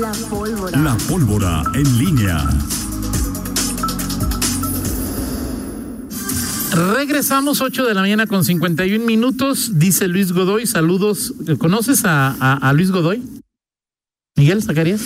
La 0.00 0.12
pólvora. 0.30 0.78
La 0.80 0.96
pólvora 1.08 1.62
en 1.74 1.98
línea. 1.98 2.48
Regresamos 6.94 7.60
8 7.60 7.84
de 7.84 7.94
la 7.94 8.02
mañana 8.02 8.28
con 8.28 8.44
51 8.44 9.04
minutos, 9.04 9.72
dice 9.74 10.06
Luis 10.06 10.32
Godoy. 10.32 10.66
Saludos. 10.66 11.34
¿Conoces 11.58 12.04
a, 12.04 12.28
a, 12.38 12.68
a 12.68 12.72
Luis 12.74 12.92
Godoy? 12.92 13.22
Miguel 14.36 14.62
Zacarías. 14.62 15.00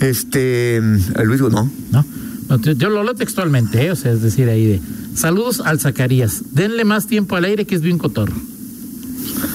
Este, 0.00 0.80
a 1.16 1.22
Luis 1.24 1.42
Godoy, 1.42 1.70
no. 1.90 2.04
No. 2.48 2.58
yo 2.72 2.88
lo 2.88 3.02
leo 3.02 3.14
textualmente, 3.14 3.84
¿eh? 3.84 3.90
o 3.90 3.96
sea, 3.96 4.12
es 4.12 4.22
decir, 4.22 4.48
ahí 4.48 4.64
de 4.64 4.80
saludos 5.14 5.60
al 5.60 5.80
Zacarías. 5.80 6.54
Denle 6.54 6.84
más 6.86 7.06
tiempo 7.06 7.36
al 7.36 7.44
aire 7.44 7.66
que 7.66 7.74
es 7.74 7.82
bien 7.82 7.98
cotorro. 7.98 8.34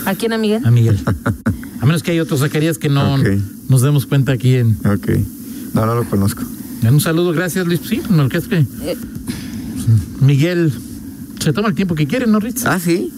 ¿A 0.05 0.13
quién, 0.13 0.33
a 0.33 0.37
Miguel? 0.37 0.63
A 0.63 0.69
Miguel. 0.69 0.99
A 1.81 1.85
menos 1.85 2.03
que 2.03 2.11
hay 2.11 2.19
otros 2.19 2.39
Zacarías 2.39 2.77
que 2.77 2.89
no 2.89 3.17
nos 3.69 3.81
demos 3.81 4.05
cuenta 4.05 4.31
aquí 4.31 4.55
en, 4.55 4.77
Ok. 4.85 5.09
No, 5.73 5.85
no 5.85 5.95
lo 5.95 6.03
conozco. 6.05 6.43
un 6.89 6.99
saludo. 7.01 7.33
Gracias, 7.33 7.65
Luis. 7.67 7.81
Sí, 7.87 8.01
no, 8.09 8.29
que 8.29 8.37
es 8.37 8.47
que 8.47 8.57
Eh. 8.59 8.97
Miguel 10.21 10.71
se 11.39 11.51
toma 11.53 11.67
el 11.69 11.75
tiempo 11.75 11.95
que 11.95 12.07
quiere, 12.07 12.27
¿no, 12.27 12.39
Ritz? 12.39 12.65
Ah, 12.65 12.79
sí. 12.79 13.11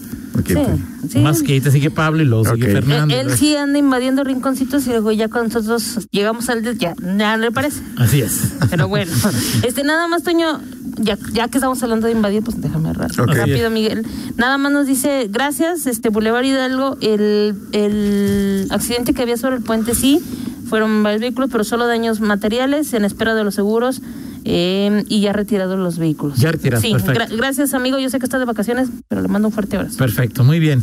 Sí, 0.46 0.54
pues. 0.54 1.12
sí. 1.12 1.18
Más 1.20 1.42
que 1.42 1.52
ahí 1.54 1.60
te 1.60 1.70
sigue 1.70 1.90
Pablo 1.90 2.22
y 2.22 2.26
luego 2.26 2.44
sigue 2.44 2.66
Ok. 2.66 2.72
Fernando. 2.72 3.14
Él, 3.14 3.28
él 3.28 3.36
sí 3.36 3.56
anda 3.56 3.78
invadiendo 3.78 4.24
rinconcitos 4.24 4.86
y 4.86 4.90
luego 4.90 5.12
ya 5.12 5.28
cuando 5.28 5.60
nosotros 5.60 6.06
llegamos 6.10 6.48
al 6.48 6.62
ya, 6.78 6.94
ya 7.18 7.36
le 7.36 7.50
parece. 7.52 7.80
Así 7.96 8.20
es. 8.20 8.52
Pero 8.70 8.88
bueno, 8.88 9.10
este 9.66 9.84
nada 9.84 10.06
más 10.08 10.22
Toño, 10.22 10.60
ya, 10.98 11.16
ya 11.32 11.48
que 11.48 11.58
estamos 11.58 11.82
hablando 11.82 12.06
de 12.06 12.12
invadir, 12.12 12.42
pues 12.42 12.60
déjame 12.60 12.92
ra- 12.92 13.06
Ok. 13.18 13.34
rápido, 13.34 13.70
Miguel. 13.70 14.06
Nada 14.36 14.58
más 14.58 14.72
nos 14.72 14.86
dice, 14.86 15.28
gracias, 15.30 15.86
este 15.86 16.08
Boulevard 16.10 16.44
Hidalgo, 16.44 16.96
el, 17.00 17.54
el 17.72 18.66
accidente 18.70 19.14
que 19.14 19.22
había 19.22 19.36
sobre 19.36 19.56
el 19.56 19.62
puente 19.62 19.94
sí, 19.94 20.20
fueron 20.68 21.02
varios 21.02 21.20
vehículos, 21.22 21.48
pero 21.50 21.64
solo 21.64 21.86
daños 21.86 22.20
materiales 22.20 22.92
en 22.94 23.04
espera 23.04 23.34
de 23.34 23.44
los 23.44 23.54
seguros. 23.54 24.00
Eh, 24.44 25.04
y 25.08 25.20
ya 25.20 25.32
retirados 25.32 25.78
los 25.78 25.98
vehículos. 25.98 26.38
Ya 26.38 26.52
retirados, 26.52 26.82
Sí, 26.84 26.92
perfecto. 26.92 27.20
gra- 27.20 27.36
gracias 27.36 27.74
amigo, 27.74 27.98
yo 27.98 28.08
sé 28.10 28.18
que 28.18 28.24
estás 28.26 28.40
de 28.40 28.46
vacaciones, 28.46 28.88
pero 29.08 29.22
le 29.22 29.28
mando 29.28 29.48
un 29.48 29.54
fuerte 29.54 29.76
abrazo. 29.76 29.96
Perfecto, 29.98 30.44
muy 30.44 30.58
bien. 30.60 30.82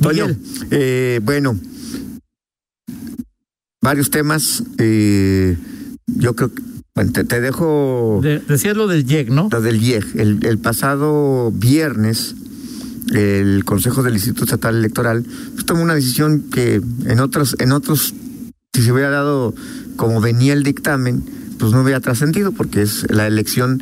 Miguel, 0.00 0.36
eh, 0.70 1.20
bueno, 1.22 1.58
varios 3.82 4.10
temas. 4.10 4.62
eh, 4.78 5.56
yo 6.06 6.34
creo 6.36 6.52
que, 6.52 6.62
bueno, 6.94 7.12
te, 7.12 7.24
te 7.24 7.40
dejo 7.40 8.20
de- 8.22 8.40
decías 8.40 8.76
lo 8.76 8.86
del 8.86 9.04
YEG, 9.06 9.30
¿no? 9.30 9.48
lo 9.50 9.60
del 9.60 9.82
IEG. 9.82 10.04
El, 10.20 10.44
el 10.44 10.58
pasado 10.58 11.50
viernes, 11.52 12.34
el 13.14 13.64
Consejo 13.64 14.02
del 14.02 14.14
Instituto 14.14 14.44
Estatal 14.44 14.76
Electoral 14.76 15.24
pues, 15.54 15.64
tomó 15.66 15.82
una 15.82 15.94
decisión 15.94 16.42
que 16.50 16.80
en 17.06 17.20
otros, 17.20 17.56
en 17.60 17.72
otros, 17.72 18.14
si 18.74 18.82
se 18.82 18.92
hubiera 18.92 19.10
dado 19.10 19.54
como 19.96 20.20
venía 20.20 20.52
el 20.52 20.62
dictamen, 20.64 21.22
pues 21.62 21.72
no 21.72 21.82
hubiera 21.82 22.00
trascendido, 22.00 22.50
porque 22.50 22.82
es 22.82 23.06
la 23.08 23.26
elección, 23.28 23.80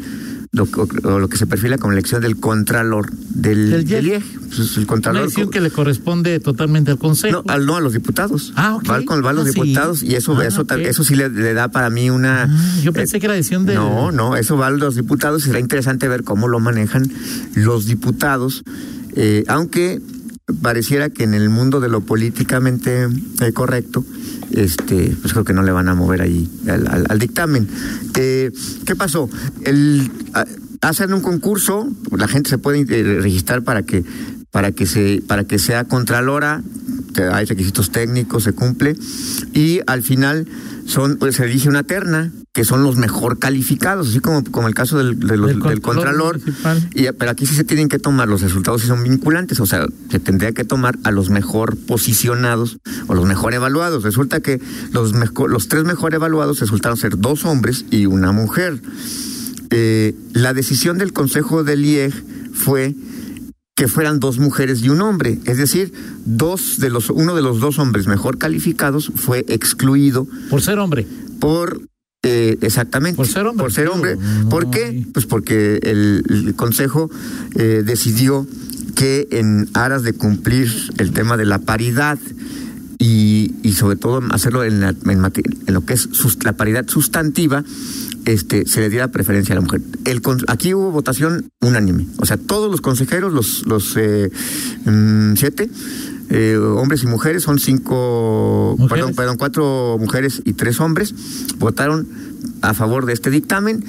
lo, 0.53 0.69
o 1.05 1.19
lo 1.19 1.28
que 1.28 1.39
se 1.39 1.47
perfila 1.47 1.78
como 1.78 1.95
elección 1.95 2.20
del 2.20 2.37
Contralor 2.39 3.11
del, 3.11 3.70
Del 3.70 3.84
del 3.87 4.06
IEG. 4.06 4.22
IEG. 4.22 4.41
Pues, 4.48 4.59
el 4.72 4.78
Una 4.81 4.87
Contralor. 4.87 5.22
decisión 5.22 5.50
que 5.50 5.61
le 5.62 5.70
corresponde 5.70 6.39
totalmente 6.41 6.91
al 6.91 6.98
Consejo. 6.98 7.42
No, 7.47 7.50
al, 7.53 7.64
no, 7.64 7.77
a 7.77 7.81
los 7.81 7.95
diputados. 7.95 8.53
Ah, 8.56 8.75
ok. 8.77 8.91
Va 8.91 9.03
con 9.06 9.25
va 9.25 9.31
a 9.31 9.33
los 9.33 9.47
Ah, 9.48 9.50
sí. 9.53 9.61
diputados 9.61 10.03
y 10.03 10.14
eso, 10.14 10.37
Ah, 10.39 10.45
eso, 10.45 10.67
eso 10.77 11.05
sí 11.05 11.14
le, 11.14 11.31
le 11.31 11.55
da 11.55 11.69
para 11.69 11.89
mí 11.89 12.11
una... 12.11 12.42
Ah, 12.45 12.81
yo 12.83 12.91
eh, 12.91 12.95
pensé 12.95 13.19
que 13.19 13.27
era 13.27 13.34
decisión 13.34 13.64
de. 13.64 13.75
No, 13.77 14.12
no, 14.12 14.37
eso 14.37 14.59
va 14.59 14.67
a 14.67 14.70
los 14.70 14.94
diputados 14.97 15.42
y 15.42 15.47
será 15.47 15.59
interesante 15.59 16.06
ver 16.09 16.22
cómo 16.22 16.48
lo 16.48 16.61
manejan 16.61 17.11
los 17.55 17.87
diputados, 17.87 18.62
eh, 19.17 19.44
aunque 19.48 20.03
pareciera 20.62 21.09
que 21.11 21.22
en 21.25 21.33
el 21.33 21.48
mundo 21.48 21.81
de 21.81 21.89
lo 21.89 22.00
políticamente 22.00 23.09
eh, 23.41 23.53
correcto, 23.53 24.05
este, 24.53 25.17
pues 25.20 25.33
creo 25.33 25.45
que 25.45 25.53
no 25.53 25.62
le 25.62 25.73
van 25.73 25.89
a 25.89 25.95
mover 25.95 26.23
ahí 26.23 26.48
al, 26.69 27.19
dictamen. 27.19 27.69
Eh, 28.19 28.51
¿Qué 28.84 28.97
pasó? 28.97 29.29
El, 29.65 30.11
a- 30.34 30.47
hacen 30.83 31.12
un 31.12 31.20
concurso, 31.20 31.89
la 32.17 32.29
gente 32.29 32.50
se 32.50 32.59
puede 32.59 32.81
eh, 32.88 33.21
registrar 33.21 33.62
para 33.62 33.83
que 33.83 34.05
para 34.50 34.72
que 34.72 34.84
se 34.87 35.22
para 35.27 35.44
que 35.44 35.59
sea 35.61 35.84
contralora 35.84 36.62
que 37.15 37.22
hay 37.25 37.44
requisitos 37.47 37.91
técnicos, 37.91 38.44
se 38.44 38.53
cumple, 38.53 38.97
y 39.53 39.81
al 39.87 40.03
final 40.03 40.47
son, 40.87 41.16
pues, 41.16 41.37
se 41.37 41.44
elige 41.44 41.69
una 41.69 41.82
terna, 41.82 42.32
que 42.53 42.65
son 42.65 42.82
los 42.82 42.97
mejor 42.97 43.38
calificados, 43.38 44.09
así 44.09 44.19
como, 44.19 44.43
como 44.44 44.66
el 44.66 44.75
caso 44.75 44.98
del, 44.98 45.19
de 45.20 45.37
los- 45.37 45.49
Del 45.50 45.60
del, 45.60 45.81
Contralor. 45.81 46.41
Y, 46.94 47.04
pero 47.12 47.31
aquí 47.31 47.47
sí 47.47 47.54
se 47.54 47.62
tienen 47.62 47.88
que 47.88 48.00
tomar, 48.00 48.26
los 48.28 48.41
resultados 48.41 48.81
sí 48.82 48.88
son 48.88 49.04
vinculantes, 49.04 49.60
o 49.60 49.66
sea, 49.66 49.87
se 50.10 50.19
tendría 50.19 50.50
que 50.53 50.65
tomar 50.65 50.99
a 51.04 51.12
los 51.12 51.31
mejor 51.31 51.76
posicionados 51.76 52.78
o 53.06 53.15
los 53.15 53.25
mejor 53.25 53.54
evaluados. 53.54 54.03
Resulta 54.03 54.41
que 54.41 54.60
los, 54.93 55.12
mejo- 55.12 55.47
los 55.47 55.69
tres 55.69 55.84
mejor 55.84 56.12
evaluados 56.15 56.59
resultaron 56.59 56.97
ser 56.97 57.19
dos 57.19 57.44
hombres 57.44 57.84
y 57.93 58.06
una 58.06 58.32
mujer. 58.32 58.82
Eh, 59.70 60.16
la 60.32 60.53
decisión 60.54 60.99
del 60.99 61.12
Consejo 61.12 61.62
del 61.62 61.84
IEG 61.84 62.12
fue 62.53 62.97
que 63.81 63.89
fueran 63.89 64.21
dos 64.21 64.39
mujeres 64.39 64.83
y 64.83 64.91
un 64.91 65.01
hombre, 65.01 65.39
es 65.47 65.57
decir, 65.57 65.91
dos 66.27 66.77
de 66.81 66.91
los 66.91 67.09
uno 67.09 67.35
de 67.35 67.41
los 67.41 67.61
dos 67.61 67.79
hombres 67.79 68.07
mejor 68.07 68.37
calificados 68.37 69.11
fue 69.15 69.47
excluido 69.49 70.27
Por 70.51 70.61
ser 70.61 70.79
hombre. 70.79 71.07
por 71.41 71.81
eh, 72.23 72.59
exactamente 72.61 73.17
Por 73.17 73.27
ser 73.27 73.47
hombre. 73.47 73.63
por 73.65 73.73
ser 73.73 73.89
hombre. 73.89 74.19
¿Por 74.51 74.71
qué? 74.71 75.07
Pues 75.15 75.25
porque 75.25 75.81
el, 75.83 76.23
el 76.29 76.55
consejo 76.55 77.11
eh, 77.55 77.83
decidió 77.83 78.47
que 78.95 79.27
en 79.31 79.71
aras 79.73 80.03
de 80.03 80.12
cumplir 80.12 80.71
el 80.99 81.12
tema 81.12 81.39
de 81.39 81.47
la 81.47 81.59
paridad 81.61 82.19
y, 82.99 83.55
y 83.62 83.73
sobre 83.73 83.97
todo 83.97 84.21
hacerlo 84.31 84.62
en, 84.62 84.81
la- 84.81 84.91
en 84.91 85.25
en 85.67 85.73
lo 85.75 85.87
que 85.87 85.95
es 85.95 86.09
la 86.45 86.53
paridad 86.53 86.87
sustantiva, 86.87 87.65
este, 88.25 88.66
se 88.66 88.81
le 88.81 88.91
diera 88.91 89.08
preferencia 89.08 89.54
a 89.54 89.56
la 89.56 89.62
mujer. 89.62 89.81
El, 90.04 90.22
aquí 90.48 90.75
hubo 90.75 90.91
votación 90.91 91.50
unánime, 91.60 92.06
o 92.19 92.26
sea, 92.26 92.36
todos 92.36 92.70
los 92.70 92.81
consejeros, 92.81 93.32
los, 93.32 93.66
los 93.66 93.97
eh, 93.97 94.31
mm, 94.84 95.34
siete, 95.36 95.70
eh, 96.31 96.56
hombres 96.56 97.03
y 97.03 97.06
mujeres, 97.06 97.42
son 97.42 97.58
cinco, 97.58 98.76
Mujeres. 98.78 99.04
perdón, 99.04 99.14
perdón, 99.16 99.36
cuatro 99.36 99.97
mujeres 99.98 100.42
y 100.44 100.53
tres 100.53 100.81
hombres, 100.81 101.14
votaron 101.58 102.08
a 102.62 102.75
favor 102.75 103.06
de 103.06 103.12
este 103.12 103.31
dictamen. 103.31 103.84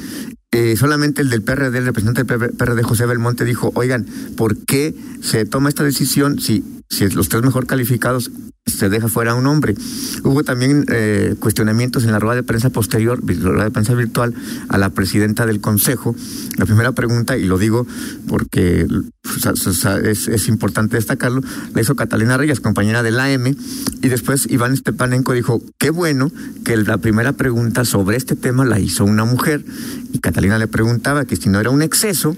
Eh, 0.53 0.75
solamente 0.75 1.21
el 1.21 1.29
del 1.29 1.43
PRD, 1.43 1.77
el 1.77 1.85
representante 1.85 2.25
del 2.25 2.51
PRD, 2.51 2.83
José 2.83 3.05
Belmonte, 3.05 3.45
dijo, 3.45 3.71
oigan, 3.73 4.05
¿por 4.35 4.57
qué 4.57 4.93
se 5.21 5.45
toma 5.45 5.69
esta 5.69 5.85
decisión 5.85 6.41
si, 6.41 6.63
si 6.89 7.07
los 7.09 7.29
tres 7.29 7.41
mejor 7.41 7.67
calificados 7.67 8.31
se 8.65 8.89
deja 8.89 9.07
fuera 9.07 9.31
a 9.31 9.35
un 9.35 9.47
hombre? 9.47 9.75
Hubo 10.23 10.43
también 10.43 10.85
eh, 10.89 11.35
cuestionamientos 11.39 12.03
en 12.03 12.11
la 12.11 12.19
rueda 12.19 12.35
de 12.35 12.43
prensa 12.43 12.69
posterior, 12.69 13.19
la 13.23 13.49
rueda 13.49 13.63
de 13.65 13.71
prensa 13.71 13.93
virtual, 13.93 14.33
a 14.69 14.77
la 14.77 14.89
presidenta 14.89 15.45
del 15.45 15.61
Consejo. 15.61 16.15
La 16.57 16.65
primera 16.65 16.91
pregunta, 16.91 17.37
y 17.37 17.45
lo 17.45 17.57
digo 17.57 17.87
porque 18.27 18.87
es, 20.03 20.47
importante 20.47 20.97
destacarlo, 20.97 21.41
la 21.73 21.81
hizo 21.81 21.95
Catalina 21.95 22.37
Reyes, 22.37 22.59
compañera 22.59 23.03
del 23.03 23.19
AM, 23.19 23.47
y 23.47 24.07
después 24.09 24.47
Iván 24.49 24.77
Stepanenko 24.77 25.33
dijo, 25.33 25.61
qué 25.77 25.89
bueno 25.89 26.31
que 26.63 26.77
la 26.77 26.97
primera 26.99 27.33
pregunta 27.33 27.85
sobre 27.85 28.17
este 28.17 28.35
tema 28.35 28.65
la 28.65 28.79
hizo 28.79 29.05
una 29.05 29.25
mujer, 29.25 29.65
y 30.13 30.19
Catalina 30.19 30.57
le 30.59 30.67
preguntaba 30.67 31.25
que 31.25 31.35
si 31.35 31.49
no 31.49 31.59
era 31.59 31.69
un 31.69 31.81
exceso, 31.81 32.35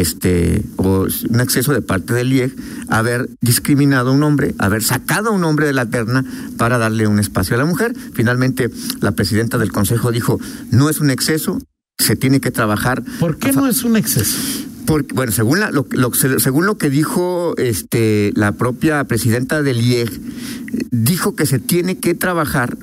este, 0.00 0.62
o 0.76 1.06
un 1.30 1.40
exceso 1.40 1.72
de 1.72 1.82
parte 1.82 2.12
del 2.14 2.32
IEG, 2.32 2.54
haber 2.88 3.28
discriminado 3.40 4.10
a 4.10 4.12
un 4.12 4.22
hombre, 4.22 4.54
haber 4.58 4.82
sacado 4.82 5.30
a 5.30 5.32
un 5.32 5.44
hombre 5.44 5.66
de 5.66 5.72
la 5.72 5.86
terna 5.86 6.24
para 6.56 6.78
darle 6.78 7.06
un 7.06 7.18
espacio 7.18 7.56
a 7.56 7.58
la 7.58 7.64
mujer. 7.64 7.94
Finalmente, 8.14 8.70
la 9.00 9.12
presidenta 9.12 9.58
del 9.58 9.72
Consejo 9.72 10.12
dijo, 10.12 10.38
no 10.70 10.90
es 10.90 11.00
un 11.00 11.10
exceso, 11.10 11.58
se 11.98 12.14
tiene 12.16 12.40
que 12.40 12.50
trabajar 12.50 13.02
¿Por 13.20 13.38
qué 13.38 13.52
no 13.52 13.66
es 13.66 13.82
un 13.84 13.96
exceso? 13.96 14.38
porque, 14.86 15.14
bueno, 15.14 15.32
según, 15.32 15.58
la- 15.60 15.70
lo, 15.72 15.86
lo- 15.90 16.12
según 16.14 16.64
lo 16.66 16.78
que 16.78 16.90
dijo 16.90 17.54
este, 17.56 18.32
la 18.36 18.52
propia 18.52 19.02
presidenta 19.04 19.62
del 19.62 19.80
IEG, 19.80 20.10
dijo 20.92 21.34
que 21.34 21.44
se 21.46 21.58
tiene 21.58 21.98
que 21.98 22.14
trabajar 22.14 22.76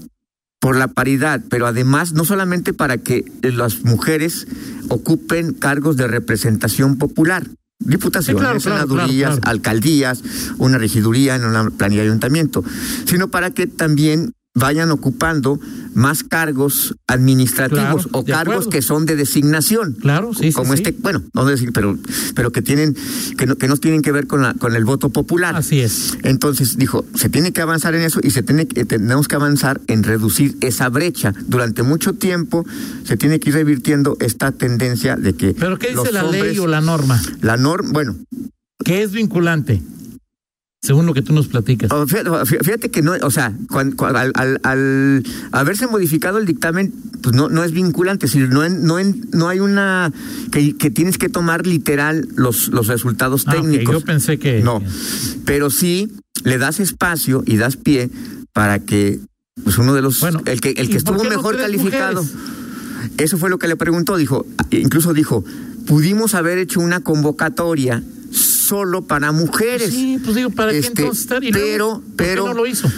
por 0.64 0.78
la 0.78 0.88
paridad, 0.88 1.42
pero 1.50 1.68
además 1.68 2.14
no 2.14 2.24
solamente 2.24 2.72
para 2.72 2.98
que 2.98 3.26
las 3.42 3.84
mujeres 3.84 4.48
ocupen 4.88 5.52
cargos 5.52 5.98
de 5.98 6.08
representación 6.08 6.98
popular, 6.98 7.46
diputaciones, 7.80 8.40
Sí, 8.40 8.46
claro, 8.46 8.60
claro, 8.62 8.78
senadurías, 8.78 9.32
claro, 9.32 9.42
claro. 9.42 9.52
alcaldías, 9.52 10.24
una 10.60 10.78
regiduría 10.78 11.36
en 11.36 11.44
una 11.44 11.70
planilla 11.70 12.04
de 12.04 12.08
ayuntamiento, 12.08 12.64
sino 13.04 13.28
para 13.28 13.52
que 13.52 13.68
también 13.68 14.32
vayan 14.56 14.92
ocupando 14.92 15.60
más 15.96 16.24
cargos 16.24 16.96
administrativos 17.08 18.04
Claro, 18.04 18.10
o 18.20 18.24
cargos 18.26 18.54
acuerdo. 18.56 18.70
que 18.70 18.82
son 18.82 19.06
de 19.06 19.16
designación. 19.16 19.94
Claro, 20.00 20.34
sí, 20.34 20.44
sí, 20.50 20.52
Como 20.54 20.74
sí. 20.76 20.84
este, 20.84 20.96
bueno, 21.02 21.24
no 21.34 21.46
decir, 21.46 21.72
pero, 21.74 21.98
pero 22.36 22.52
que 22.52 22.62
tienen, 22.62 22.96
que 23.38 23.46
no, 23.48 23.56
que 23.56 23.68
no 23.68 23.78
tienen 23.78 24.02
que 24.02 24.12
ver 24.12 24.28
con 24.28 24.42
la, 24.44 24.54
con 24.54 24.76
el 24.76 24.86
voto 24.86 25.10
popular. 25.10 25.56
Así 25.56 25.80
es. 25.82 26.18
Entonces 26.24 26.78
dijo, 26.78 27.06
se 27.16 27.30
tiene 27.30 27.52
que 27.52 27.62
avanzar 27.62 27.96
en 27.96 28.02
eso 28.04 28.20
y 28.24 28.30
se 28.30 28.44
tiene 28.44 28.68
que, 28.68 28.86
tenemos 28.86 29.28
que 29.28 29.36
avanzar 29.36 29.82
en 29.88 30.04
reducir 30.04 30.56
esa 30.62 30.90
brecha. 30.90 31.34
Durante 31.48 31.82
mucho 31.84 32.14
tiempo 32.14 32.66
se 33.06 33.18
tiene 33.18 33.40
que 33.40 33.50
ir 33.50 33.56
revirtiendo 33.56 34.18
esta 34.20 34.52
tendencia 34.52 35.16
de 35.16 35.34
que 35.34 35.54
¿Pero 35.54 35.80
qué 35.80 35.88
dice 35.90 36.12
los 36.12 36.14
la 36.14 36.24
ley 36.24 36.60
o 36.60 36.68
la 36.68 36.82
norma? 36.82 37.20
la 37.42 37.58
norma, 37.58 37.90
bueno, 37.92 38.16
Que 38.86 39.02
es 39.04 39.12
vinculante. 39.14 39.82
Según 40.84 41.06
lo 41.06 41.14
que 41.14 41.22
tú 41.22 41.32
nos 41.34 41.48
platicas. 41.48 41.90
Oh, 41.92 42.06
Fíjate, 42.06 42.30
fíjate 42.64 42.92
que 42.92 43.02
no, 43.02 43.14
o 43.22 43.32
sea, 43.32 43.56
al, 43.70 44.32
al- 44.36 44.60
al 44.64 45.24
haberse 45.54 45.88
modificado 45.88 46.38
el 46.40 46.46
dictamen, 46.46 46.94
pues 47.22 47.34
no, 47.34 47.48
no 47.48 47.64
es 47.64 47.72
vinculante, 47.72 48.26
decir, 48.28 48.50
no, 48.50 48.66
en- 48.66 48.84
no, 48.84 49.00
en- 49.00 49.26
no 49.32 49.48
hay 49.48 49.62
una 49.62 50.12
que, 50.52 50.76
que 50.76 50.92
tienes 50.92 51.18
que 51.18 51.30
tomar 51.30 51.66
literal 51.66 52.28
los, 52.36 52.68
los 52.68 52.88
resultados 52.88 53.46
Ah, 53.48 53.54
técnicos. 53.54 53.94
Yo 53.96 54.02
pensé 54.02 54.38
que. 54.38 54.62
No, 54.62 54.82
pero 55.46 55.70
sí 55.70 56.12
le 56.44 56.58
das 56.58 56.82
espacio 56.82 57.44
y 57.48 57.56
das 57.56 57.78
pie 57.78 58.10
para 58.52 58.80
que 58.80 59.20
pues 59.64 59.78
uno 59.78 59.94
de 59.94 60.02
los 60.02 60.20
Bueno, 60.20 60.42
el 60.46 60.60
que 60.60 60.72
el 60.72 60.86
¿y 60.86 60.90
que 60.90 60.98
estuvo 60.98 61.24
no 61.24 61.30
mejor 61.30 61.56
calificado. 61.58 62.24
mujeres? 62.24 62.44
Eso 63.18 63.38
fue 63.38 63.50
lo 63.50 63.58
que 63.58 63.68
le 63.70 63.78
preguntó, 63.78 64.18
dijo, 64.18 64.46
incluso 64.72 65.14
dijo, 65.14 65.46
pudimos 65.86 66.34
haber 66.34 66.58
hecho 66.58 66.80
una 66.82 67.00
convocatoria 67.02 68.04
solo 68.74 69.04
para 69.04 69.32
mujeres. 69.32 69.92
Sí, 69.92 70.20
pues 70.24 70.36
digo, 70.36 70.50
¿para 70.50 70.72
qué 70.72 70.80
Este, 70.80 71.02
entonces 71.04 71.22
estar? 71.26 71.44
Y 71.44 71.52
luego, 71.52 71.68
pero- 71.68 71.94
¿por 71.94 72.02
qué 72.02 72.16
pero- 72.18 72.48
no 72.48 72.54
lo 72.56 72.66
hizo? 72.66 72.92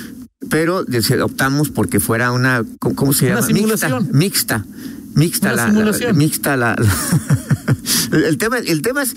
pero 0.50 0.86
optamos 1.24 1.69
porque 1.69 2.00
fuera 2.00 2.31
una 2.31 2.63
¿cómo, 2.80 3.12
se 3.13 3.25
Una 3.25 3.36
llama? 3.42 3.48
simulación. 3.48 4.10
Mixta, 4.13 4.63
mixta, 4.63 4.66
mixta 5.16 5.48
Una 5.48 5.56
la, 5.56 5.63
la- 5.63 5.69
simulación. 5.74 6.18
mixta 6.18 6.56
la, 6.56 6.75
el, 8.12 8.24
el 8.30 8.38
tema 8.38 8.60
el 8.60 8.81
tema 8.81 9.01
es 9.04 9.16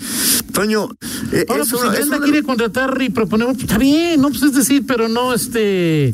Toño 0.51 0.89
eh, 1.31 1.45
Ahora, 1.47 1.63
es 1.63 1.69
pues 1.69 1.81
si 1.81 1.87
Brenda 1.87 2.19
quiere 2.19 2.43
contratar 2.43 2.99
y 3.01 3.09
proponer, 3.09 3.47
pues, 3.49 3.59
está 3.61 3.77
bien, 3.77 4.19
no, 4.19 4.29
pues 4.29 4.41
es 4.43 4.53
decir, 4.53 4.83
pero 4.87 5.07
no, 5.07 5.33
este. 5.33 6.13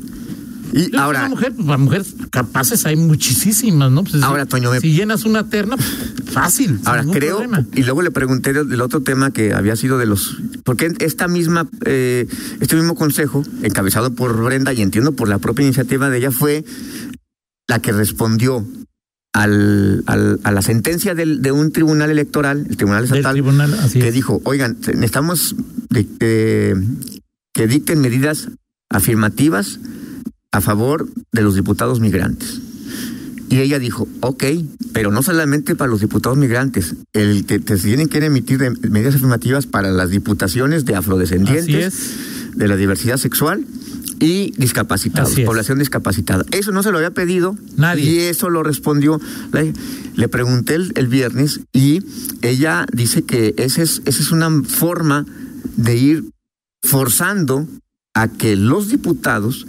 Y 0.77 0.91
Yo 0.91 0.99
ahora, 0.99 1.19
Una 1.21 1.29
mujer, 1.29 1.53
para 1.55 1.77
mujeres 1.77 2.15
capaces 2.31 2.85
hay 2.85 2.97
muchísimas, 2.97 3.89
¿no? 3.91 4.03
Pues, 4.03 4.15
es 4.15 4.23
Ahora, 4.23 4.43
decir, 4.43 4.49
Toño, 4.61 4.79
Si 4.81 4.91
llenas 4.93 5.23
una 5.23 5.47
terna, 5.49 5.77
fácil. 5.77 6.79
ahora 6.83 7.05
creo, 7.05 7.37
problema. 7.37 7.65
y 7.73 7.83
luego 7.83 8.01
le 8.01 8.11
pregunté 8.11 8.51
del, 8.51 8.81
otro 8.81 9.01
tema 9.01 9.31
que 9.31 9.53
había 9.53 9.77
sido 9.77 9.97
de 9.97 10.05
los. 10.05 10.37
Porque 10.65 10.93
esta 10.99 11.29
misma, 11.29 11.69
eh, 11.85 12.27
este 12.59 12.75
mismo 12.75 12.93
consejo, 12.95 13.43
encabezado 13.63 14.13
por 14.15 14.35
Brenda 14.43 14.73
y 14.73 14.81
entiendo 14.81 15.13
por 15.13 15.29
la 15.29 15.37
propia 15.39 15.63
iniciativa 15.63 16.09
de 16.09 16.17
ella, 16.17 16.31
fue 16.31 16.65
la 17.69 17.79
que 17.79 17.93
respondió 17.93 18.67
al, 19.33 20.03
al- 20.07 20.41
a 20.43 20.51
la 20.51 20.61
sentencia 20.61 21.15
del- 21.15 21.41
de 21.41 21.53
un 21.53 21.71
tribunal 21.71 22.09
electoral, 22.09 22.65
el 22.69 22.75
Tribunal 22.75 23.05
Estatal, 23.05 23.31
tribunal, 23.33 23.73
así 23.75 23.99
que 23.99 24.09
es. 24.09 24.13
dijo, 24.13 24.41
oigan, 24.43 24.77
necesitamos 24.87 25.55
de- 25.89 26.05
eh, 26.19 26.75
que 27.53 27.67
dicten 27.67 28.01
medidas 28.01 28.49
afirmativas 28.89 29.79
a 30.55 30.61
favor 30.61 31.09
de 31.33 31.41
los 31.41 31.53
diputados 31.53 31.99
migrantes. 31.99 32.61
Y 33.49 33.59
ella 33.59 33.77
dijo, 33.77 34.07
ok, 34.21 34.45
pero 34.93 35.11
no 35.11 35.21
solamente 35.21 35.75
para 35.75 35.91
los 35.91 35.99
diputados 35.99 36.37
migrantes, 36.37 36.95
el 37.11 37.45
que 37.45 37.59
te 37.59 37.75
tienen 37.75 38.07
que 38.07 38.19
emitir 38.19 38.59
medidas 38.89 39.15
afirmativas 39.15 39.67
para 39.67 39.91
las 39.91 40.11
diputaciones 40.11 40.85
de 40.85 40.95
afrodescendientes, 40.95 41.93
es. 41.93 42.57
de 42.57 42.69
la 42.69 42.77
diversidad 42.77 43.17
sexual 43.17 43.65
y 44.21 44.53
discapacitados, 44.57 45.37
población 45.41 45.77
discapacitada. 45.77 46.45
Eso 46.51 46.71
no 46.71 46.83
se 46.83 46.91
lo 46.91 46.99
había 46.99 47.11
pedido 47.11 47.57
Nadie. 47.75 48.03
y 48.09 48.19
eso 48.19 48.49
lo 48.49 48.63
respondió. 48.63 49.19
Le, 49.51 49.73
le 50.15 50.29
pregunté 50.29 50.75
el, 50.75 50.93
el 50.95 51.07
viernes 51.07 51.59
y 51.73 52.01
ella 52.41 52.85
dice 52.93 53.23
que 53.23 53.53
esa 53.57 53.81
es, 53.81 54.01
esa 54.05 54.21
es 54.21 54.31
una 54.31 54.49
forma 54.63 55.25
de 55.75 55.97
ir 55.97 56.23
forzando 56.81 57.67
a 58.13 58.29
que 58.29 58.55
los 58.55 58.87
diputados 58.87 59.65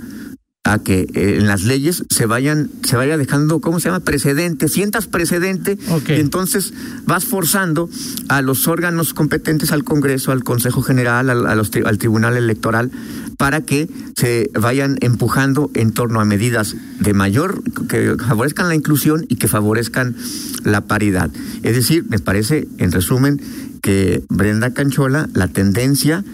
a 0.67 0.79
que 0.81 1.07
eh, 1.15 1.37
en 1.39 1.47
las 1.47 1.63
leyes 1.63 2.05
se 2.11 2.27
vayan 2.27 2.71
se 2.85 2.97
vaya 2.97 3.17
dejando 3.17 3.61
cómo 3.61 3.79
se 3.81 3.89
llama 3.89 4.01
precedente 4.01 4.69
sientas 4.69 5.07
precedente 5.07 5.79
y 6.17 6.21
entonces 6.21 6.73
vas 7.07 7.25
forzando 7.25 7.89
a 8.29 8.43
los 8.43 8.67
órganos 8.67 9.15
competentes 9.15 9.71
al 9.71 9.85
Congreso 9.85 10.33
al 10.33 10.43
Consejo 10.43 10.83
General 10.83 11.31
al, 11.31 11.47
a 11.47 11.55
los 11.55 11.71
tri- 11.73 11.87
al 11.87 11.99
Tribunal 11.99 12.37
Electoral 12.37 12.91
para 13.39 13.61
que 13.61 13.89
se 14.17 14.51
vayan 14.59 14.97
empujando 15.03 15.71
en 15.75 15.93
torno 15.93 16.21
a 16.21 16.25
medidas 16.25 16.75
de 17.01 17.13
mayor 17.15 17.63
que 17.89 18.17
favorezcan 18.19 18.69
la 18.69 18.75
inclusión 18.75 19.25
y 19.29 19.37
que 19.37 19.47
favorezcan 19.47 20.17
la 20.65 20.81
paridad. 20.87 21.31
Es 21.63 21.77
decir 21.77 22.05
me 22.09 22.19
parece 22.19 22.67
en 22.79 22.91
resumen 22.93 23.41
que 23.83 24.25
Brenda 24.29 24.73
Canchola 24.73 25.29
la 25.33 25.47
tendencia 25.49 26.25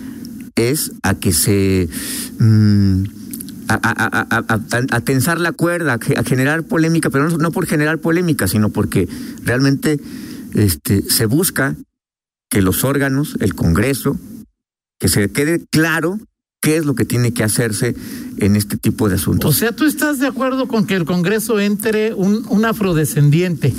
es 0.54 0.92
a 1.02 1.14
que 1.14 1.32
se 1.32 1.88
mm, 2.38 3.02
a, 3.68 5.00
tensar 5.04 5.40
la 5.40 5.52
cuerda, 5.52 5.94
a 5.94 5.98
ge- 5.98 6.16
a 6.18 6.22
generar 6.24 6.64
polémica, 6.64 7.10
pero 7.10 7.28
no, 7.30 7.50
por 7.52 7.66
generar 7.66 7.98
polémica, 7.98 8.46
sino 8.48 8.68
porque 8.70 9.08
realmente 9.44 10.00
este, 10.54 11.02
se 11.08 11.26
busca 11.26 11.76
que 12.50 12.62
los 12.62 12.84
órganos, 12.84 13.36
el 13.40 13.54
Congreso, 13.54 14.18
que 14.98 15.08
se 15.08 15.30
quede 15.30 15.64
claro 15.70 16.18
qué 16.60 16.76
es 16.76 16.84
lo 16.84 16.94
que 16.94 17.04
tiene 17.04 17.32
que 17.32 17.42
hacerse 17.42 17.96
en 18.38 18.54
este 18.56 18.76
tipo 18.76 19.08
de 19.08 19.14
O 19.14 19.18
asuntos. 19.18 19.56
sea, 19.56 19.72
¿tú 19.72 19.84
estás 19.84 20.18
de 20.18 20.26
acuerdo 20.28 20.68
con 20.68 20.86
que 20.86 20.94
el 20.94 21.04
Congreso 21.04 21.58
entre 21.58 22.14
un 22.14 22.64
afrodescendiente? 22.64 23.72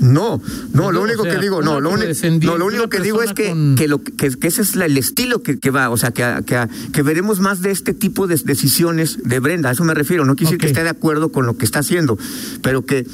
No, 0.00 0.40
no, 0.72 0.92
lo 0.92 1.00
o 1.00 1.04
único 1.04 1.24
sea, 1.24 1.34
que 1.34 1.40
digo, 1.40 1.60
no, 1.62 1.80
lo, 1.80 1.90
no, 1.96 2.64
único 2.66 2.88
que 2.88 3.00
digo 3.00 3.22
es 3.22 3.32
que, 3.32 3.48
con- 3.48 3.74
que, 3.74 3.88
lo, 3.88 4.02
que, 4.02 4.30
que 4.30 4.46
ese 4.48 4.62
es 4.62 4.76
la- 4.76 4.86
el 4.86 4.96
estilo 4.96 5.42
que, 5.42 5.58
que 5.58 5.70
va, 5.70 5.90
o 5.90 5.96
sea, 5.96 6.12
que, 6.12 6.24
que, 6.92 7.02
veremos 7.02 7.40
más 7.40 7.62
de 7.62 7.70
este 7.72 7.94
tipo 7.94 8.26
de 8.26 8.36
decisiones 8.36 9.18
de 9.24 9.40
Brenda, 9.40 9.70
a 9.70 9.72
eso 9.72 9.84
me 9.84 9.94
refiero, 9.94 10.24
no 10.24 10.36
quisiera 10.36 10.56
Ok. 10.56 10.60
que 10.60 10.66
esté 10.68 10.82
de 10.84 10.90
acuerdo 10.90 11.30
con 11.32 11.46
lo 11.46 11.56
que 11.56 11.64
está 11.64 11.80
haciendo, 11.80 12.16
pero 12.62 12.84
que 12.84 13.06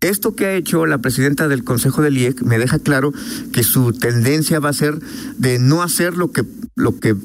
esto 0.00 0.34
que 0.34 0.46
ha 0.46 0.54
hecho 0.54 0.86
la 0.86 0.98
presidenta 0.98 1.46
del 1.48 1.62
Consejo 1.62 2.00
del 2.00 2.16
IEC 2.16 2.40
me 2.42 2.58
deja 2.58 2.78
claro 2.78 3.12
que 3.52 3.62
su 3.62 3.92
tendencia 3.92 4.58
va 4.60 4.70
a 4.70 4.72
ser 4.74 4.98
de 5.36 5.58
no 5.58 5.82
hacer 5.82 6.16
lo 6.16 6.30
que, 6.32 6.44
lo 6.74 6.98
que 6.98 7.16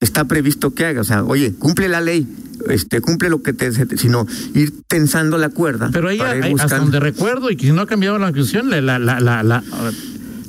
está 0.00 0.24
previsto 0.26 0.74
que 0.74 0.86
haga, 0.86 1.00
o 1.00 1.04
sea, 1.04 1.24
oye, 1.24 1.54
cumple 1.54 1.88
la 1.88 2.00
ley, 2.00 2.26
este, 2.68 3.00
cumple 3.00 3.30
lo 3.30 3.42
que 3.42 3.52
te, 3.52 3.72
sino 3.96 4.26
ir 4.54 4.72
tensando 4.86 5.38
la 5.38 5.48
cuerda. 5.48 5.90
Pero 5.92 6.12
ir 6.12 6.20
eh, 6.22 6.54
hasta 6.58 6.78
donde 6.78 7.00
recuerdo, 7.00 7.50
y 7.50 7.56
que 7.56 7.66
si 7.66 7.72
no 7.72 7.82
ha 7.82 7.86
cambiado 7.86 8.18
la 8.18 8.26
constitución, 8.26 8.70
la, 8.70 8.80
la, 8.80 8.98
la, 8.98 9.20
la, 9.20 9.42
la, 9.42 9.64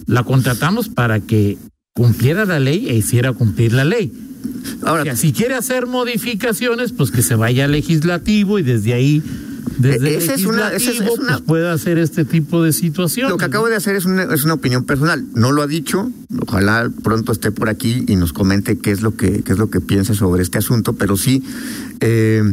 la 0.06 0.24
contratamos 0.24 0.90
para 0.90 1.20
que 1.20 1.58
cumpliera 1.94 2.46
la 2.46 2.60
ley 2.60 2.90
e 2.90 2.96
hiciera 2.96 3.34
cumplir 3.34 3.74
la 3.74 3.86
ley. 3.86 4.12
Ahora, 4.84 5.02
O 5.02 5.06
sea, 5.06 5.16
si 5.16 5.34
quiere 5.34 5.56
hacer 5.56 5.86
modificaciones, 5.86 6.92
pues 6.92 7.12
que 7.12 7.22
se 7.22 7.36
vaya 7.36 7.68
legislativo 7.68 8.60
y 8.60 8.64
desde 8.64 8.94
ahí, 8.94 9.22
desde 9.80 10.18
esa 10.18 10.34
es 10.36 10.46
una- 10.46 10.68
es- 10.72 10.86
legislativo, 10.86 11.14
es 11.16 11.20
una- 11.20 11.34
pues 11.38 11.42
pueda 11.48 11.74
hacer 11.74 11.98
este 11.98 12.26
tipo 12.26 12.62
de 12.64 12.74
situaciones. 12.74 13.32
Lo 13.32 13.38
que 13.38 13.46
acabo 13.46 13.68
de 13.68 13.76
hacer 13.76 13.96
es 13.96 14.06
una, 14.06 14.24
es 14.24 14.44
una 14.44 14.54
opinión 14.54 14.84
personal. 14.86 15.26
No 15.34 15.52
lo 15.52 15.62
ha 15.62 15.68
dicho. 15.68 16.12
Ojalá 16.46 16.90
pronto 17.04 17.32
esté 17.32 17.52
por 17.52 17.70
aquí 17.70 18.04
y 18.08 18.16
nos 18.16 18.34
comente 18.34 18.78
qué 18.78 18.92
es 18.92 19.02
lo 19.02 19.16
que, 19.16 19.42
qué 19.44 19.54
es 19.54 19.58
lo 19.58 19.70
que 19.70 19.82
piensa 19.82 20.14
sobre 20.14 20.44
este 20.44 20.58
asunto. 20.58 20.94
Pero 20.94 21.18
sí, 21.18 21.44
eh, 22.00 22.44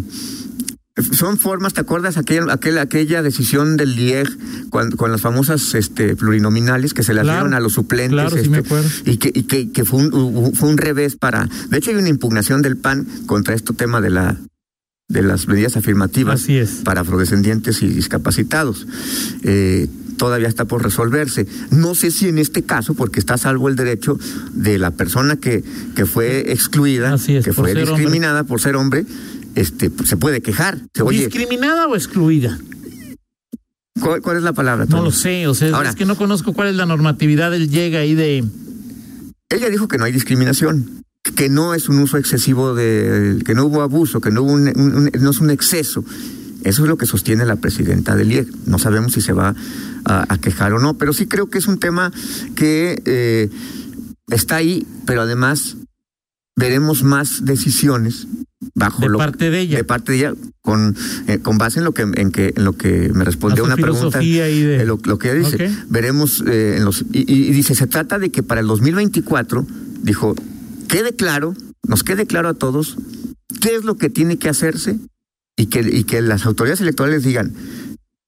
son 1.12 1.36
formas, 1.36 1.74
¿te 1.74 1.82
acuerdas 1.82 2.16
aquella, 2.16 2.50
aquel, 2.50 2.78
aquella 2.78 3.20
decisión 3.22 3.76
del 3.76 3.96
LIEG 3.96 4.28
con, 4.70 4.90
con 4.92 5.12
las 5.12 5.20
famosas 5.20 5.74
este, 5.74 6.16
plurinominales 6.16 6.94
que 6.94 7.02
se 7.02 7.12
le 7.12 7.20
Claro, 7.20 7.40
dieron 7.40 7.54
a 7.54 7.60
los 7.60 7.74
suplentes? 7.74 8.12
claro, 8.12 8.30
sí 8.30 8.36
este, 8.38 8.48
me 8.48 8.58
acuerdo. 8.58 8.88
Y 9.04 9.18
que, 9.18 9.30
y 9.34 9.42
que, 9.42 9.70
que 9.72 9.84
fue, 9.84 10.06
un, 10.08 10.54
fue 10.54 10.70
un 10.70 10.78
revés 10.78 11.16
para... 11.16 11.48
De 11.68 11.76
hecho, 11.76 11.90
hay 11.90 11.96
una 11.96 12.08
impugnación 12.08 12.62
del 12.62 12.78
PAN 12.78 13.06
contra 13.26 13.54
este 13.54 13.74
tema 13.74 14.00
de 14.00 14.08
la 14.08 14.36
de 15.08 15.22
las 15.22 15.46
medidas 15.46 15.76
afirmativas 15.76 16.42
Así 16.42 16.56
es. 16.58 16.80
para 16.84 17.02
afrodescendientes 17.02 17.80
y 17.82 17.86
discapacitados. 17.88 18.86
Eh, 19.44 19.86
todavía 20.16 20.48
está 20.48 20.64
por 20.64 20.82
resolverse. 20.82 21.46
No 21.70 21.94
sé 21.94 22.10
si 22.10 22.28
en 22.28 22.38
este 22.38 22.62
caso, 22.64 22.94
porque 22.94 23.20
está 23.20 23.34
a 23.34 23.38
salvo 23.38 23.68
el 23.68 23.76
derecho 23.76 24.18
de 24.52 24.78
la 24.78 24.90
persona 24.90 25.36
que, 25.36 25.62
que 25.94 26.06
fue 26.06 26.50
excluida, 26.52 27.12
Así 27.14 27.36
es, 27.36 27.44
que 27.44 27.52
fue 27.52 27.70
hombre. 27.70 27.84
discriminada 27.86 28.44
por 28.44 28.60
ser 28.60 28.74
hombre, 28.76 29.06
este, 29.54 29.90
pues, 29.90 30.08
se 30.08 30.16
puede 30.16 30.40
quejar. 30.40 30.78
Oye, 31.02 31.20
¿Discriminada 31.26 31.86
o 31.86 31.94
excluida? 31.94 32.58
¿cuál, 34.00 34.20
cuál 34.22 34.36
es 34.38 34.42
la 34.42 34.52
palabra? 34.52 34.86
No 34.86 35.02
lo 35.02 35.10
sé, 35.12 35.46
o 35.46 35.54
sea, 35.54 35.74
Ahora- 35.74 35.90
es 35.90 35.96
que 35.96 36.04
no 36.04 36.16
conozco 36.16 36.52
cuál 36.52 36.68
es 36.68 36.74
la 36.74 36.86
normatividad 36.86 37.50
del 37.52 37.68
llega 37.70 38.00
ahí 38.00 38.14
de... 38.14 38.44
Ella 39.48 39.70
dijo 39.70 39.86
que 39.86 39.96
no 39.98 40.04
hay 40.04 40.12
discriminación, 40.12 41.02
que 41.34 41.48
no 41.48 41.74
es 41.74 41.88
un 41.88 41.98
uso 41.98 42.16
excesivo 42.18 42.74
de, 42.74 43.42
que 43.44 43.54
no 43.54 43.64
hubo 43.66 43.82
abuso, 43.82 44.20
que 44.20 44.30
no 44.30 44.42
hubo 44.42 44.52
un, 44.52 44.68
un- 44.76 44.94
un- 44.94 45.10
no 45.20 45.30
es 45.30 45.40
un 45.40 45.50
exceso. 45.50 46.04
Eso 46.64 46.82
es 46.82 46.88
lo 46.88 46.96
que 46.96 47.06
sostiene 47.06 47.44
la 47.44 47.56
presidenta 47.56 48.16
del 48.16 48.32
IEC. 48.32 48.48
No 48.66 48.78
sabemos 48.78 49.12
si 49.12 49.20
se 49.20 49.32
va 49.32 49.54
a, 50.04 50.32
a 50.32 50.38
quejar 50.38 50.72
o 50.72 50.78
no, 50.80 50.94
pero 50.98 51.12
sí 51.12 51.26
creo 51.26 51.46
que 51.48 51.58
es 51.58 51.66
un 51.68 51.78
tema 51.78 52.12
que 52.54 53.00
eh, 53.04 53.50
está 54.30 54.56
ahí, 54.56 54.86
pero 55.06 55.22
además 55.22 55.76
veremos 56.56 57.02
más 57.02 57.44
decisiones 57.44 58.26
bajo 58.74 59.02
De 59.02 59.08
lo 59.10 59.18
parte 59.18 59.50
de 59.50 59.60
ella. 59.60 59.76
de 59.76 59.84
parte 59.84 60.12
de 60.12 60.18
ella 60.18 60.34
con 60.62 60.96
eh, 61.28 61.38
con 61.40 61.58
base 61.58 61.78
en 61.80 61.84
lo 61.84 61.92
que 61.92 62.02
en 62.02 62.32
que 62.32 62.54
en 62.56 62.64
lo 62.64 62.72
que 62.72 63.10
me 63.12 63.24
respondió 63.24 63.62
A 63.64 63.66
una 63.66 63.76
pregunta 63.76 64.18
ahí 64.18 64.32
de- 64.62 64.76
eh, 64.82 64.86
lo, 64.86 64.98
lo 65.04 65.18
que 65.18 65.30
ella 65.32 65.38
dice 65.50 65.70
veremos 65.90 66.42
eh, 66.46 66.76
en 66.78 66.84
los 66.86 67.04
y, 67.12 67.30
y- 67.30 67.48
y 67.48 67.52
dice 67.52 67.74
se 67.74 67.86
trata 67.86 68.18
de 68.18 68.30
que 68.30 68.42
para 68.42 68.62
el 68.62 68.66
2024 68.66 69.66
dijo 70.02 70.34
quede 70.88 71.14
claro 71.14 71.54
nos 71.86 72.02
quede 72.02 72.26
claro 72.26 72.48
a 72.48 72.54
todos 72.54 72.96
qué 73.60 73.74
es 73.76 73.84
lo 73.84 73.96
que 73.96 74.10
tiene 74.10 74.38
que 74.38 74.48
hacerse 74.48 74.98
y 75.56 75.66
que 75.66 75.80
y 75.80 76.04
que 76.04 76.20
las 76.22 76.46
autoridades 76.46 76.80
electorales 76.80 77.22
digan 77.24 77.54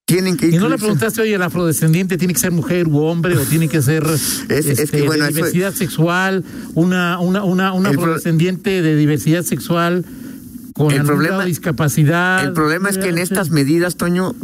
tienen 0.06 0.38
que 0.38 0.48
Y 0.48 0.56
no 0.56 0.70
le 0.70 0.78
preguntaste, 0.78 1.20
oye, 1.20 1.34
el 1.34 1.42
afrodescendiente 1.42 2.16
tiene 2.16 2.32
que 2.32 2.40
ser 2.40 2.50
mujer 2.50 2.88
u 2.88 2.96
hombre 3.00 3.36
o 3.36 3.40
tiene 3.42 3.68
que 3.68 3.82
ser 3.82 4.04
es 4.06 4.46
que, 4.48 4.58
este, 4.72 5.02
bueno, 5.02 5.24
de 5.24 5.30
eso- 5.30 5.36
diversidad 5.36 5.74
sexual, 5.74 6.44
una, 6.74 7.18
una, 7.20 7.44
una, 7.44 7.74
una 7.74 7.90
pro- 7.90 8.00
afrodescendiente 8.00 8.80
de 8.80 8.96
diversidad 8.96 9.42
sexual 9.42 10.06
con 10.72 10.92
El 10.92 11.02
problema- 11.04 11.44
discapacidad. 11.44 12.42
El 12.42 12.54
problema 12.54 12.88
es 12.88 12.96
que 12.96 13.08
en 13.10 13.18
estas 13.18 13.50
medidas, 13.50 13.96
Toño, 13.96 14.34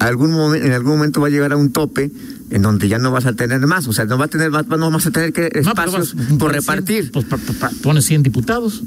algún 0.00 0.32
momen- 0.32 0.62
en 0.66 0.72
algún 0.72 0.92
momento 0.98 1.22
va 1.22 1.28
a 1.28 1.30
llegar 1.30 1.52
a 1.54 1.56
un 1.56 1.72
tope 1.72 2.10
en 2.50 2.62
donde 2.62 2.88
ya 2.88 2.98
no 2.98 3.10
vas 3.10 3.26
a 3.26 3.32
tener 3.34 3.60
más, 3.66 3.86
o 3.88 3.92
sea, 3.92 4.04
no 4.04 4.18
va 4.18 4.26
a 4.26 4.28
tener 4.28 4.50
más, 4.50 4.66
no 4.66 4.90
vas 4.90 5.06
a 5.06 5.10
tener 5.10 5.32
que 5.32 5.50
No, 5.62 5.70
espacios 5.70 6.14
vas- 6.14 6.38
por 6.38 6.52
repartir. 6.52 7.10
100, 7.10 7.12
pues 7.12 7.24
pa- 7.26 7.70
pones 7.82 8.04
100 8.04 8.22
diputados 8.22 8.82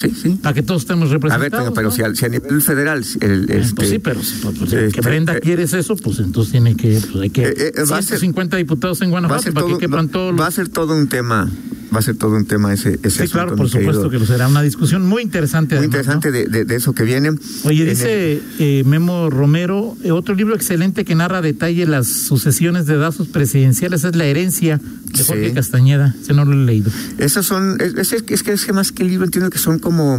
Sí, 0.00 0.10
sí. 0.22 0.38
para 0.42 0.54
que 0.54 0.62
todos 0.62 0.82
estemos 0.82 1.10
A 1.10 1.14
representados. 1.14 1.50
ver, 1.52 1.60
Toño, 1.60 1.74
pero 1.74 1.88
¿no? 1.88 1.94
si, 1.94 2.02
a, 2.02 2.14
si 2.14 2.24
a 2.24 2.28
nivel 2.28 2.62
federal, 2.62 3.04
el, 3.20 3.50
este, 3.50 3.74
Pues 3.74 3.88
sí, 3.90 3.98
pero 3.98 4.22
si 4.22 4.34
pues, 4.40 4.58
pues, 4.58 4.72
este, 4.72 4.92
que 4.92 5.00
Brenda 5.00 5.36
eh, 5.36 5.40
quiere 5.40 5.64
eso, 5.64 5.96
pues 5.96 6.18
entonces 6.20 6.52
tiene 6.52 6.74
que, 6.76 7.00
pues 7.10 7.22
hay 7.24 7.30
que 7.30 7.42
Eh, 7.48 7.54
eh, 7.56 7.72
va 7.90 7.98
a 7.98 8.02
ser- 8.02 8.18
150 8.18 8.56
diputados 8.56 9.00
en 9.02 9.08
a 9.08 9.10
Guanajuato 9.10 9.42
para 9.52 9.66
todo, 9.66 9.78
que 9.78 9.86
quepan 9.86 10.08
todos 10.08 10.38
va 10.38 10.46
a 10.46 10.50
ser 10.50 10.68
todo 10.68 10.94
un 10.96 11.08
tema, 11.08 11.50
va 11.94 12.00
a 12.00 12.02
ser 12.02 12.16
todo 12.16 12.32
un 12.36 12.44
tema 12.44 12.72
ese, 12.72 12.98
ese 13.02 13.26
Sí, 13.26 13.32
claro, 13.32 13.56
por 13.56 13.68
supuesto 13.68 14.10
que 14.10 14.18
lo 14.18 14.26
será. 14.26 14.46
Una 14.48 14.62
discusión 14.62 15.06
muy 15.06 15.22
interesante. 15.22 15.76
Muy 15.76 15.86
además, 15.86 16.00
interesante 16.06 16.28
¿no? 16.28 16.34
de, 16.34 16.46
de- 16.58 16.64
de 16.64 16.74
eso 16.76 16.92
que 16.92 17.02
viene. 17.04 17.30
Oye, 17.64 17.82
En 17.84 17.88
dice 17.88 18.42
eh, 18.58 18.82
Memo 18.84 19.30
Romero, 19.30 19.96
eh, 20.04 20.10
otro 20.10 20.34
libro 20.34 20.54
excelente 20.54 21.04
que 21.04 21.14
narra 21.14 21.38
a 21.38 21.42
detalle 21.42 21.86
las 21.86 22.06
sucesiones 22.06 22.86
de 22.86 22.96
datos 22.98 23.28
presidenciales 23.28 24.04
es 24.04 24.14
La 24.16 24.24
herencia 24.26 24.80
de 25.12 25.24
Jorge 25.24 25.48
Sí. 25.48 25.54
Castañeda. 25.54 26.14
Ese 26.20 26.34
no 26.34 26.44
lo 26.44 26.52
he 26.52 26.64
leído. 26.66 26.90
Esos 27.18 27.46
son, 27.46 27.80
es, 27.80 27.94
es, 27.94 28.24
es 28.28 28.42
que 28.42 28.52
es 28.52 28.64
que 28.66 28.72
más 28.72 28.92
que 28.92 29.02
el 29.02 29.08
libro 29.08 29.24
entiendo 29.24 29.48
que 29.50 29.58
son 29.58 29.78
como, 29.78 30.14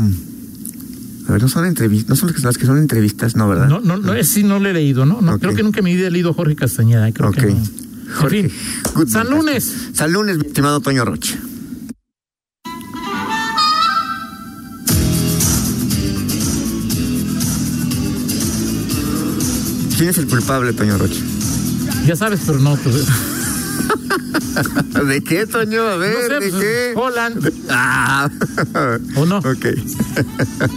a 1.27 1.31
ver, 1.31 1.41
no 1.41 1.47
son 1.49 1.65
entrevistas, 1.65 2.09
no 2.09 2.15
son 2.15 2.33
las 2.43 2.57
que- 2.57 2.65
son 2.65 2.77
entrevistas, 2.79 3.35
no, 3.35 3.47
¿verdad? 3.47 3.67
No, 3.67 3.79
no, 3.81 3.97
no, 3.97 4.13
ese 4.15 4.33
sí 4.35 4.43
no 4.43 4.59
lo 4.59 4.67
he 4.69 4.73
leído, 4.73 5.05
¿no? 5.05 5.21
no. 5.21 5.37
Creo 5.39 5.53
que 5.53 5.61
nunca 5.63 5.81
vida 5.81 6.07
he 6.07 6.11
leído 6.11 6.33
Jorge 6.33 6.55
Castañeda. 6.55 7.07
eh, 7.07 7.13
Creo 7.13 7.31
que 7.31 7.45
no. 7.45 7.57
Jorge, 8.15 8.39
En 8.39 8.49
fin, 8.49 8.59
Goodman 8.95 9.07
San 9.09 9.29
Lunes. 9.29 9.75
San 9.93 10.11
Lunes, 10.11 10.37
mi 10.39 10.47
estimado 10.47 10.79
Toño 10.79 11.05
Rocha. 11.05 11.37
¿Quién 19.99 20.09
es 20.11 20.17
el 20.17 20.27
culpable, 20.27 20.71
Toño 20.73 20.97
Rocha? 20.97 21.19
Ya 22.07 22.15
sabes, 22.15 22.39
pero 22.45 22.57
no. 22.59 22.75
Pues, 22.77 22.95
¿De 25.07 25.21
qué, 25.23 25.45
Toño? 25.45 25.81
A 25.83 25.97
ver, 25.97 26.15
no 26.15 26.21
sé, 26.21 26.29
¿de 26.45 26.49
pues, 26.51 26.61
qué? 26.63 26.93
Holland. 26.95 27.51
Ah. 27.69 28.29
¿O 29.15 29.25
no? 29.25 29.39
Ok. 29.39 29.65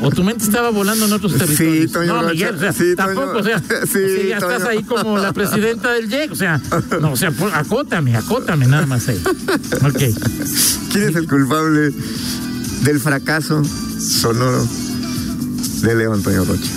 O 0.03 0.11
tu 0.11 0.25
mente 0.25 0.43
estaba 0.45 0.71
volando 0.71 1.05
en 1.07 1.13
otros 1.13 1.33
Sí, 1.33 1.39
territorios. 1.39 1.93
Toño 1.93 2.15
no, 2.15 2.23
Rocha, 2.23 2.33
Miguel, 2.35 2.55
o 2.57 2.59
sea, 2.59 2.73
sí, 2.73 2.79
Toño. 2.79 2.97
tampoco, 2.97 3.39
o 3.39 3.43
sea, 3.45 3.59
Sí, 3.87 3.93
sea, 3.93 4.27
ya 4.29 4.39
Toño. 4.41 4.53
estás 4.57 4.69
ahí 4.69 4.83
como 4.83 5.19
la 5.19 5.33
presidenta 5.33 5.93
del 5.93 6.09
JEC, 6.11 6.33
o 6.33 6.37
sea, 6.37 6.61
no, 7.01 7.13
o 7.13 7.17
sea, 7.17 7.31
pon- 7.31 7.55
acótame, 7.55 8.17
acótame 8.17 8.67
nada 8.67 8.87
más 8.87 9.07
ahí. 9.09 9.23
Ok. 9.85 10.03
¿Quién 10.93 11.09
es 11.11 11.15
el 11.17 11.29
culpable 11.29 11.93
del 12.83 12.99
fracaso 13.01 13.63
sonoro 14.01 14.67
de 15.83 15.95
León, 15.95 16.23
Toño 16.25 16.45
Rocha? 16.45 16.71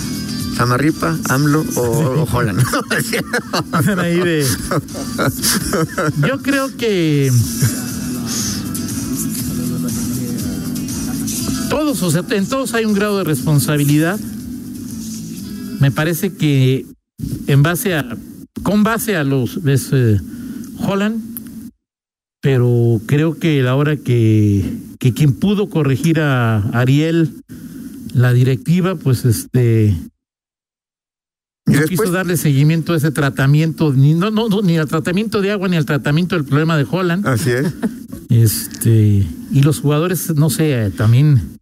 ¿Samarripa, 0.56 1.16
AMLO 1.28 1.64
o, 1.76 1.82
o 1.82 2.26
Holland? 2.32 2.58
Yo 6.26 6.42
creo 6.42 6.74
que. 6.78 7.30
Todos, 11.68 12.02
o 12.02 12.10
sea, 12.10 12.24
en 12.30 12.46
todos 12.46 12.72
hay 12.72 12.86
un 12.86 12.94
grado 12.94 13.18
de 13.18 13.24
responsabilidad. 13.24 14.18
Me 15.78 15.90
parece 15.90 16.32
que 16.32 16.86
en 17.48 17.62
base 17.62 17.94
a. 17.94 18.16
Con 18.62 18.82
base 18.82 19.14
a 19.14 19.24
los. 19.24 19.58
Es, 19.58 19.90
eh, 19.92 20.18
Holland. 20.78 21.20
Pero 22.40 22.98
creo 23.04 23.38
que 23.38 23.60
la 23.60 23.74
hora 23.74 23.98
que, 23.98 24.64
que 24.98 25.12
quien 25.12 25.34
pudo 25.34 25.68
corregir 25.68 26.20
a 26.20 26.60
Ariel, 26.70 27.42
la 28.14 28.32
directiva, 28.32 28.94
pues 28.94 29.26
este 29.26 29.94
y 31.66 31.72
no 31.72 31.80
después, 31.80 32.00
quiso 32.00 32.12
darle 32.12 32.36
seguimiento 32.36 32.92
a 32.92 32.96
ese 32.96 33.10
tratamiento, 33.10 33.92
ni, 33.92 34.14
no, 34.14 34.30
no, 34.30 34.48
ni 34.62 34.78
al 34.78 34.86
tratamiento 34.88 35.40
de 35.40 35.50
agua, 35.52 35.68
ni 35.68 35.76
al 35.76 35.84
tratamiento 35.84 36.36
del 36.36 36.44
problema 36.44 36.76
de 36.76 36.86
Holland. 36.90 37.26
así 37.26 37.50
es. 37.50 37.66
Este, 38.28 39.26
y 39.52 39.62
los 39.62 39.78
jugadores, 39.80 40.34
no 40.34 40.50
sé, 40.50 40.86
eh, 40.86 40.90
también 40.90 41.58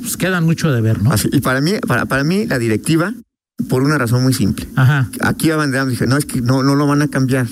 pues 0.00 0.16
quedan 0.16 0.44
mucho 0.44 0.72
de 0.72 0.80
ver, 0.80 1.02
¿no? 1.02 1.12
Así- 1.12 1.28
y 1.30 1.40
para 1.40 1.60
mí, 1.60 1.72
para, 1.86 2.06
para 2.06 2.24
mí, 2.24 2.46
la 2.46 2.58
directiva, 2.58 3.12
por 3.68 3.82
una 3.82 3.98
razón 3.98 4.22
muy 4.22 4.32
simple. 4.32 4.66
Ajá. 4.76 5.10
Aquí 5.20 5.50
abanderamos, 5.50 5.90
dije, 5.90 6.06
no, 6.06 6.16
es 6.16 6.24
que 6.24 6.40
no, 6.40 6.62
no 6.62 6.74
lo 6.74 6.86
van 6.86 7.02
a 7.02 7.08
cambiar. 7.08 7.46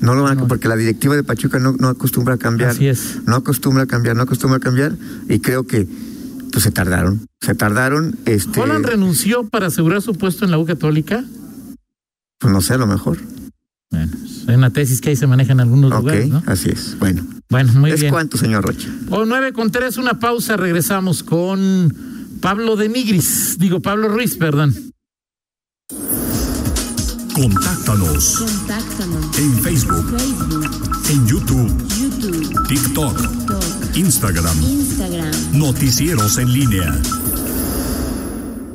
No 0.00 0.14
lo 0.14 0.22
van 0.24 0.38
a 0.38 0.46
porque 0.46 0.68
la 0.68 0.76
directiva 0.76 1.16
de 1.16 1.22
Pachuca 1.24 1.58
no, 1.58 1.72
no 1.78 1.88
acostumbra 1.88 2.34
a 2.34 2.38
cambiar. 2.38 2.70
Así 2.70 2.86
es. 2.86 3.20
No 3.26 3.36
acostumbra 3.36 3.84
a 3.84 3.86
cambiar, 3.86 4.16
no 4.16 4.22
acostumbra 4.22 4.58
a 4.58 4.60
cambiar. 4.60 4.94
Y 5.30 5.38
creo 5.38 5.66
que 5.66 5.86
pues 6.54 6.62
se 6.62 6.70
tardaron. 6.70 7.26
Se 7.40 7.54
tardaron, 7.56 8.16
este. 8.26 8.60
Holland 8.60 8.86
renunció 8.86 9.48
para 9.48 9.66
asegurar 9.66 10.00
su 10.02 10.14
puesto 10.14 10.44
en 10.44 10.52
la 10.52 10.58
U 10.58 10.64
Católica. 10.64 11.24
Pues 12.38 12.52
no 12.52 12.60
sé, 12.60 12.74
a 12.74 12.78
lo 12.78 12.86
mejor. 12.86 13.18
Bueno, 13.90 14.12
hay 14.46 14.54
una 14.54 14.70
tesis 14.70 15.00
que 15.00 15.10
ahí 15.10 15.16
se 15.16 15.26
maneja 15.26 15.52
en 15.52 15.60
algunos 15.60 15.90
Ok, 15.92 15.98
lugares, 16.00 16.28
¿no? 16.28 16.42
así 16.46 16.70
es. 16.70 16.96
Bueno. 17.00 17.26
Bueno, 17.50 17.72
muy 17.74 17.90
¿Es 17.90 18.00
bien. 18.00 18.12
cuánto, 18.12 18.36
señor 18.38 18.64
Rocha? 18.64 18.88
O 19.10 19.24
nueve 19.24 19.52
con 19.52 19.70
tres, 19.72 19.96
una 19.96 20.18
pausa, 20.20 20.56
regresamos 20.56 21.22
con 21.24 21.92
Pablo 22.40 22.76
de 22.76 22.88
Nigris, 22.88 23.56
digo 23.58 23.80
Pablo 23.80 24.08
Ruiz, 24.08 24.36
perdón. 24.36 24.74
Contáctanos 27.34 28.36
Contáctanos. 28.38 29.38
en 29.38 29.58
Facebook, 29.60 30.04
Facebook, 30.16 30.70
en 31.10 31.26
YouTube, 31.26 31.88
YouTube, 31.98 32.66
TikTok, 32.68 33.16
TikTok, 33.20 33.63
Instagram. 33.96 34.62
Instagram. 34.62 35.32
Noticieros 35.52 36.38
en 36.38 36.52
línea. 36.52 37.00